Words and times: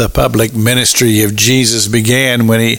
the 0.00 0.08
public 0.08 0.54
ministry 0.54 1.22
of 1.24 1.36
Jesus 1.36 1.86
began 1.86 2.46
when 2.46 2.58
he 2.58 2.78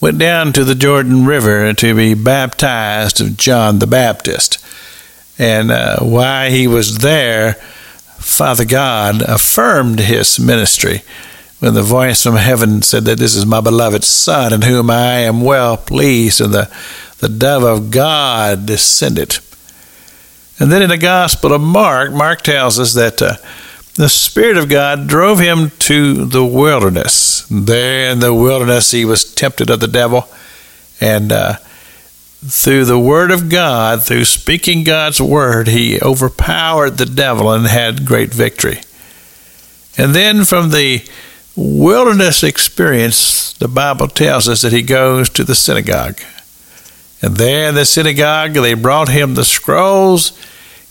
went 0.00 0.16
down 0.16 0.52
to 0.52 0.62
the 0.62 0.76
Jordan 0.76 1.26
River 1.26 1.72
to 1.72 1.94
be 1.96 2.14
baptized 2.14 3.20
of 3.20 3.36
John 3.36 3.80
the 3.80 3.88
Baptist. 3.88 4.64
And 5.40 5.72
uh, 5.72 5.98
while 5.98 6.48
he 6.48 6.68
was 6.68 6.98
there, 6.98 7.54
Father 8.18 8.64
God 8.64 9.22
affirmed 9.22 9.98
his 9.98 10.38
ministry 10.38 11.02
when 11.58 11.74
the 11.74 11.82
voice 11.82 12.22
from 12.22 12.36
heaven 12.36 12.80
said 12.82 13.06
that 13.06 13.18
this 13.18 13.34
is 13.34 13.44
my 13.44 13.60
beloved 13.60 14.04
Son 14.04 14.52
in 14.52 14.62
whom 14.62 14.88
I 14.88 15.14
am 15.22 15.40
well 15.40 15.76
pleased, 15.76 16.40
and 16.40 16.54
the, 16.54 16.70
the 17.18 17.28
dove 17.28 17.64
of 17.64 17.90
God 17.90 18.66
descended. 18.66 19.40
And 20.60 20.70
then 20.70 20.82
in 20.82 20.90
the 20.90 20.96
Gospel 20.96 21.52
of 21.52 21.60
Mark, 21.60 22.12
Mark 22.12 22.42
tells 22.42 22.78
us 22.78 22.94
that 22.94 23.20
uh, 23.20 23.34
the 23.94 24.08
Spirit 24.08 24.56
of 24.56 24.68
God 24.68 25.08
drove 25.08 25.38
him 25.38 25.70
to 25.80 26.24
the 26.24 26.44
wilderness. 26.44 27.46
There 27.50 28.10
in 28.10 28.20
the 28.20 28.34
wilderness, 28.34 28.90
he 28.90 29.04
was 29.04 29.34
tempted 29.34 29.70
of 29.70 29.80
the 29.80 29.88
devil, 29.88 30.28
and 31.00 31.32
uh, 31.32 31.54
through 32.44 32.86
the 32.86 32.98
Word 32.98 33.30
of 33.30 33.48
God, 33.48 34.02
through 34.02 34.24
speaking 34.24 34.84
God's 34.84 35.20
Word, 35.20 35.68
he 35.68 36.00
overpowered 36.00 36.96
the 36.96 37.06
devil 37.06 37.52
and 37.52 37.66
had 37.66 38.06
great 38.06 38.32
victory. 38.32 38.80
And 39.98 40.14
then 40.14 40.44
from 40.44 40.70
the 40.70 41.04
wilderness 41.56 42.42
experience, 42.42 43.52
the 43.54 43.68
Bible 43.68 44.08
tells 44.08 44.48
us 44.48 44.62
that 44.62 44.72
he 44.72 44.82
goes 44.82 45.28
to 45.30 45.44
the 45.44 45.54
synagogue. 45.54 46.20
And 47.20 47.36
there 47.36 47.68
in 47.68 47.74
the 47.74 47.84
synagogue, 47.84 48.54
they 48.54 48.74
brought 48.74 49.10
him 49.10 49.34
the 49.34 49.44
scrolls, 49.44 50.32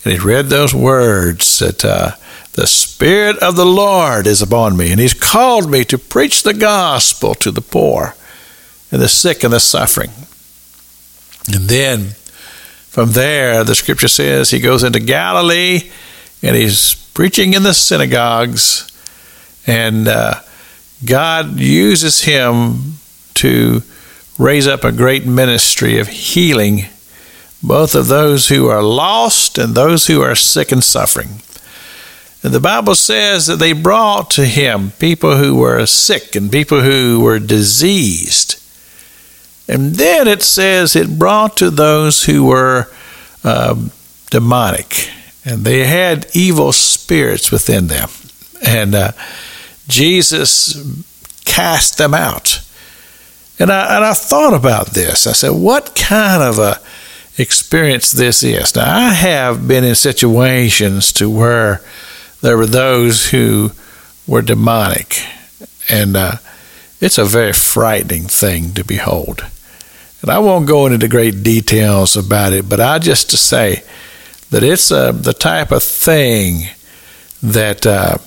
and 0.03 0.13
he 0.13 0.19
read 0.19 0.47
those 0.47 0.75
words 0.75 1.59
that 1.59 1.83
uh, 1.83 2.11
the 2.53 2.67
Spirit 2.67 3.37
of 3.37 3.55
the 3.55 3.65
Lord 3.65 4.27
is 4.27 4.41
upon 4.41 4.75
me, 4.75 4.91
and 4.91 4.99
he's 4.99 5.13
called 5.13 5.69
me 5.69 5.83
to 5.85 5.97
preach 5.97 6.43
the 6.43 6.53
gospel 6.53 7.35
to 7.35 7.51
the 7.51 7.61
poor 7.61 8.15
and 8.91 9.01
the 9.01 9.07
sick 9.07 9.43
and 9.43 9.53
the 9.53 9.59
suffering. 9.59 10.11
And 11.53 11.69
then 11.69 12.15
from 12.89 13.11
there, 13.11 13.63
the 13.63 13.75
scripture 13.75 14.07
says 14.07 14.49
he 14.49 14.59
goes 14.59 14.83
into 14.83 14.99
Galilee 14.99 15.91
and 16.41 16.55
he's 16.55 16.95
preaching 17.13 17.53
in 17.53 17.63
the 17.63 17.73
synagogues, 17.73 18.89
and 19.67 20.07
uh, 20.07 20.41
God 21.05 21.59
uses 21.59 22.23
him 22.23 22.93
to 23.35 23.83
raise 24.37 24.67
up 24.67 24.83
a 24.83 24.91
great 24.91 25.25
ministry 25.25 25.99
of 25.99 26.07
healing, 26.07 26.85
both 27.61 27.93
of 27.93 28.07
those 28.07 28.47
who 28.47 28.67
are 28.67 28.81
lost 28.81 29.57
and 29.57 29.75
those 29.75 30.07
who 30.07 30.21
are 30.21 30.35
sick 30.35 30.71
and 30.71 30.83
suffering. 30.83 31.41
And 32.41 32.53
the 32.53 32.59
Bible 32.59 32.95
says 32.95 33.47
that 33.47 33.57
they 33.57 33.73
brought 33.73 34.31
to 34.31 34.45
him 34.45 34.91
people 34.99 35.37
who 35.37 35.55
were 35.55 35.85
sick 35.85 36.35
and 36.35 36.51
people 36.51 36.81
who 36.81 37.19
were 37.19 37.39
diseased. 37.39 38.55
And 39.67 39.95
then 39.95 40.27
it 40.27 40.41
says 40.41 40.95
it 40.95 41.19
brought 41.19 41.57
to 41.57 41.69
those 41.69 42.23
who 42.23 42.45
were 42.45 42.87
um, 43.43 43.91
demonic 44.29 45.09
and 45.45 45.63
they 45.63 45.85
had 45.85 46.27
evil 46.33 46.71
spirits 46.71 47.51
within 47.51 47.87
them. 47.87 48.09
And 48.65 48.95
uh, 48.95 49.11
Jesus 49.87 51.03
cast 51.45 51.97
them 51.97 52.13
out. 52.13 52.61
And 53.57 53.71
I, 53.71 53.95
and 53.95 54.05
I 54.05 54.13
thought 54.13 54.53
about 54.53 54.91
this. 54.91 55.27
I 55.27 55.33
said, 55.33 55.51
what 55.51 55.95
kind 55.95 56.41
of 56.43 56.59
a 56.59 56.79
experience 57.37 58.11
this 58.11 58.43
is? 58.43 58.75
Now, 58.75 58.95
I 58.95 59.13
have 59.13 59.67
been 59.67 59.83
in 59.83 59.95
situations 59.95 61.11
to 61.13 61.29
where 61.29 61.81
there 62.41 62.57
were 62.57 62.65
those 62.65 63.29
who 63.29 63.71
were 64.27 64.41
demonic, 64.41 65.21
and 65.89 66.15
uh, 66.15 66.33
it's 67.01 67.17
a 67.17 67.25
very 67.25 67.53
frightening 67.53 68.23
thing 68.23 68.73
to 68.73 68.83
behold. 68.83 69.45
And 70.21 70.29
I 70.29 70.39
won't 70.39 70.67
go 70.67 70.85
into 70.85 71.07
great 71.07 71.43
details 71.43 72.17
about 72.17 72.53
it, 72.53 72.67
but 72.67 72.79
I 72.79 72.99
just 72.99 73.29
to 73.31 73.37
say 73.37 73.83
that 74.49 74.63
it's 74.63 74.91
uh, 74.91 75.11
the 75.11 75.33
type 75.33 75.71
of 75.71 75.83
thing 75.83 76.63
that 77.41 77.85
uh, 77.85 78.17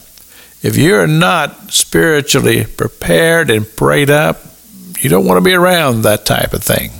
if 0.62 0.76
you're 0.76 1.06
not 1.06 1.72
spiritually 1.72 2.64
prepared 2.64 3.50
and 3.50 3.76
prayed 3.76 4.10
up, 4.10 4.40
you 5.00 5.10
don't 5.10 5.26
want 5.26 5.38
to 5.38 5.44
be 5.44 5.54
around 5.54 6.02
that 6.02 6.24
type 6.24 6.54
of 6.54 6.62
thing. 6.62 6.92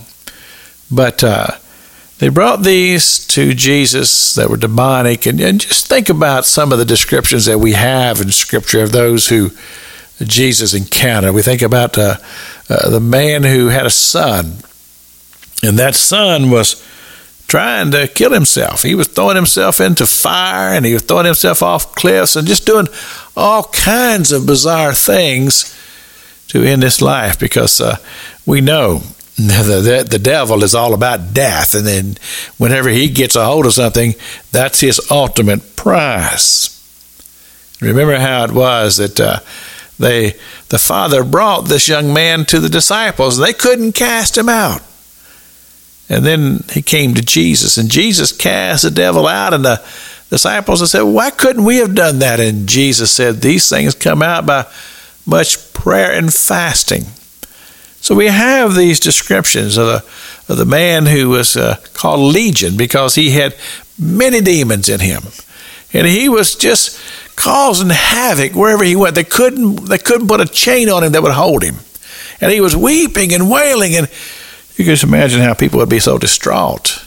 But 0.90 1.24
uh, 1.24 1.46
they 2.22 2.28
brought 2.28 2.62
these 2.62 3.26
to 3.26 3.52
Jesus 3.52 4.36
that 4.36 4.48
were 4.48 4.56
demonic, 4.56 5.26
and, 5.26 5.40
and, 5.40 5.60
just 5.60 5.88
think 5.88 6.08
about 6.08 6.44
some 6.44 6.70
of 6.70 6.78
the 6.78 6.84
descriptions 6.84 7.46
that 7.46 7.58
we 7.58 7.72
have 7.72 8.20
in 8.20 8.30
Scripture 8.30 8.80
of 8.80 8.92
those 8.92 9.26
who 9.26 9.50
Jesus 10.22 10.72
encountered. 10.72 11.32
We 11.32 11.42
think 11.42 11.62
about 11.62 11.98
uh, 11.98 12.18
uh, 12.70 12.90
the 12.90 13.00
man 13.00 13.42
who 13.42 13.66
had 13.66 13.86
a 13.86 13.90
son 13.90 14.58
and 15.64 15.80
that 15.80 15.96
son 15.96 16.50
was 16.50 16.86
trying 17.48 17.90
to 17.90 18.06
kill 18.06 18.32
himself. 18.32 18.82
He 18.82 18.94
was 18.94 19.08
throwing 19.08 19.34
himself 19.34 19.80
into 19.80 20.06
fire 20.06 20.74
and 20.74 20.86
he 20.86 20.92
was 20.92 21.02
throwing 21.02 21.26
himself 21.26 21.60
off 21.60 21.94
cliffs 21.96 22.36
and 22.36 22.46
just 22.46 22.66
doing 22.66 22.86
all 23.36 23.64
kinds 23.64 24.30
of 24.30 24.46
bizarre 24.46 24.94
things 24.94 25.76
to 26.48 26.62
end 26.62 26.82
his 26.82 27.02
life 27.02 27.38
because 27.38 27.80
uh, 27.80 27.96
we 28.46 28.60
know 28.60 29.02
the, 29.36 29.80
the, 29.82 30.06
the 30.08 30.18
devil 30.18 30.62
is 30.62 30.74
all 30.74 30.94
about 30.94 31.32
death. 31.32 31.74
And 31.74 31.86
then 31.86 32.16
whenever 32.58 32.88
he 32.88 33.08
gets 33.08 33.36
a 33.36 33.44
hold 33.44 33.66
of 33.66 33.72
something, 33.72 34.14
that's 34.50 34.80
his 34.80 35.10
ultimate 35.10 35.76
prize. 35.76 36.68
Remember 37.80 38.16
how 38.16 38.44
it 38.44 38.52
was 38.52 38.98
that 38.98 39.18
uh, 39.18 39.40
they, 39.98 40.32
the 40.68 40.78
father 40.78 41.24
brought 41.24 41.62
this 41.62 41.88
young 41.88 42.12
man 42.12 42.44
to 42.46 42.60
the 42.60 42.68
disciples. 42.68 43.38
and 43.38 43.46
They 43.46 43.52
couldn't 43.52 43.92
cast 43.92 44.38
him 44.38 44.48
out. 44.48 44.82
And 46.08 46.26
then 46.26 46.64
he 46.72 46.82
came 46.82 47.14
to 47.14 47.22
Jesus, 47.22 47.78
and 47.78 47.90
Jesus 47.90 48.32
cast 48.32 48.82
the 48.82 48.90
devil 48.90 49.26
out, 49.26 49.54
and 49.54 49.64
the 49.64 49.82
disciples 50.28 50.90
said, 50.90 51.02
Why 51.02 51.30
couldn't 51.30 51.64
we 51.64 51.76
have 51.76 51.94
done 51.94 52.18
that? 52.18 52.38
And 52.38 52.68
Jesus 52.68 53.10
said, 53.10 53.40
These 53.40 53.70
things 53.70 53.94
come 53.94 54.22
out 54.22 54.44
by 54.44 54.66
much 55.24 55.72
prayer 55.72 56.12
and 56.12 56.32
fasting. 56.32 57.04
So 58.02 58.16
we 58.16 58.26
have 58.26 58.74
these 58.74 58.98
descriptions 58.98 59.78
of 59.78 59.86
the, 59.86 60.52
of 60.52 60.58
the 60.58 60.64
man 60.64 61.06
who 61.06 61.28
was 61.28 61.56
uh, 61.56 61.76
called 61.94 62.34
Legion 62.34 62.76
because 62.76 63.14
he 63.14 63.30
had 63.30 63.56
many 63.98 64.40
demons 64.40 64.88
in 64.88 64.98
him. 65.00 65.22
And 65.92 66.06
he 66.06 66.28
was 66.28 66.56
just 66.56 67.00
causing 67.36 67.90
havoc 67.90 68.54
wherever 68.54 68.82
he 68.82 68.96
went. 68.96 69.14
They 69.14 69.24
couldn't, 69.24 69.84
they 69.86 69.98
couldn't 69.98 70.26
put 70.26 70.40
a 70.40 70.46
chain 70.46 70.88
on 70.88 71.04
him 71.04 71.12
that 71.12 71.22
would 71.22 71.32
hold 71.32 71.62
him. 71.62 71.76
And 72.40 72.50
he 72.50 72.60
was 72.60 72.76
weeping 72.76 73.32
and 73.32 73.48
wailing 73.48 73.94
and 73.94 74.08
you 74.76 74.84
can 74.84 74.94
just 74.94 75.04
imagine 75.04 75.40
how 75.40 75.54
people 75.54 75.78
would 75.78 75.88
be 75.88 76.00
so 76.00 76.18
distraught. 76.18 77.04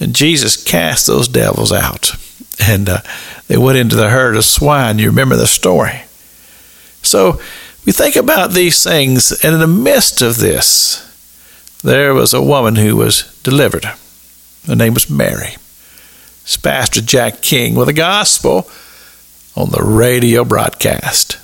And 0.00 0.14
Jesus 0.14 0.62
cast 0.62 1.06
those 1.06 1.28
devils 1.28 1.70
out. 1.70 2.12
And 2.58 2.88
uh, 2.88 3.00
they 3.48 3.58
went 3.58 3.78
into 3.78 3.96
the 3.96 4.08
herd 4.08 4.36
of 4.36 4.44
swine. 4.44 4.98
You 4.98 5.08
remember 5.08 5.36
the 5.36 5.46
story. 5.46 6.02
So 7.02 7.40
we 7.84 7.92
think 7.92 8.16
about 8.16 8.52
these 8.52 8.82
things, 8.82 9.32
and 9.44 9.54
in 9.54 9.60
the 9.60 9.66
midst 9.66 10.22
of 10.22 10.38
this, 10.38 11.08
there 11.82 12.14
was 12.14 12.32
a 12.32 12.42
woman 12.42 12.76
who 12.76 12.96
was 12.96 13.24
delivered. 13.42 13.86
Her 14.66 14.76
name 14.76 14.94
was 14.94 15.10
Mary. 15.10 15.56
It's 16.42 16.56
Pastor 16.56 17.00
Jack 17.00 17.42
King 17.42 17.74
with 17.74 17.88
a 17.88 17.92
gospel 17.92 18.70
on 19.56 19.70
the 19.70 19.82
radio 19.82 20.44
broadcast. 20.44 21.38